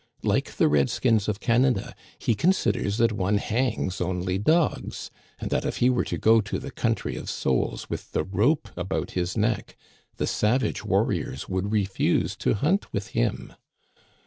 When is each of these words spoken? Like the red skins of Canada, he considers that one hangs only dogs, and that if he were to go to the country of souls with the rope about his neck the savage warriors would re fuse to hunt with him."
Like 0.23 0.53
the 0.53 0.67
red 0.67 0.89
skins 0.89 1.27
of 1.27 1.39
Canada, 1.39 1.93
he 2.17 2.33
considers 2.33 2.97
that 2.97 3.11
one 3.11 3.37
hangs 3.37 4.01
only 4.01 4.39
dogs, 4.39 5.11
and 5.39 5.51
that 5.51 5.63
if 5.63 5.77
he 5.77 5.91
were 5.91 6.05
to 6.05 6.17
go 6.17 6.41
to 6.41 6.57
the 6.57 6.71
country 6.71 7.15
of 7.15 7.29
souls 7.29 7.87
with 7.87 8.11
the 8.11 8.23
rope 8.23 8.69
about 8.75 9.11
his 9.11 9.37
neck 9.37 9.77
the 10.17 10.25
savage 10.25 10.83
warriors 10.83 11.47
would 11.47 11.71
re 11.71 11.85
fuse 11.85 12.35
to 12.37 12.55
hunt 12.55 12.91
with 12.91 13.09
him." 13.09 13.53